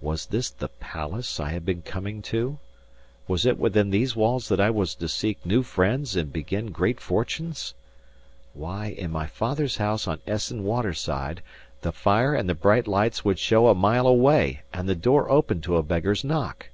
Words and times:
Was 0.00 0.26
this 0.26 0.50
the 0.50 0.66
palace 0.66 1.38
I 1.38 1.50
had 1.50 1.64
been 1.64 1.82
coming 1.82 2.20
to? 2.22 2.58
Was 3.28 3.46
it 3.46 3.60
within 3.60 3.90
these 3.90 4.16
walls 4.16 4.48
that 4.48 4.58
I 4.58 4.70
was 4.70 4.96
to 4.96 5.06
seek 5.08 5.46
new 5.46 5.62
friends 5.62 6.16
and 6.16 6.32
begin 6.32 6.72
great 6.72 6.98
fortunes? 6.98 7.72
Why, 8.54 8.86
in 8.86 9.12
my 9.12 9.28
father's 9.28 9.76
house 9.76 10.08
on 10.08 10.18
Essen 10.26 10.64
Waterside, 10.64 11.44
the 11.82 11.92
fire 11.92 12.34
and 12.34 12.48
the 12.48 12.56
bright 12.56 12.88
lights 12.88 13.24
would 13.24 13.38
show 13.38 13.68
a 13.68 13.74
mile 13.76 14.08
away, 14.08 14.62
and 14.74 14.88
the 14.88 14.96
door 14.96 15.30
open 15.30 15.60
to 15.60 15.76
a 15.76 15.84
beggar's 15.84 16.24
knock! 16.24 16.70